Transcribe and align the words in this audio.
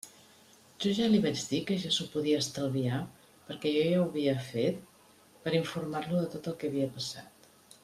Jo 0.85 1.09
li 1.15 1.19
vaig 1.25 1.43
dir 1.49 1.59
que 1.67 1.77
ja 1.83 1.91
s'ho 1.97 2.07
podia 2.13 2.39
estalviar 2.45 3.03
perquè 3.51 3.75
jo 3.75 3.83
ja 3.91 4.01
ho 4.05 4.07
havia 4.09 4.35
fet 4.49 4.81
per 5.45 5.55
informar-lo 5.61 6.25
de 6.25 6.33
tot 6.37 6.51
el 6.55 6.61
que 6.65 6.73
havia 6.73 6.91
passat. 6.99 7.51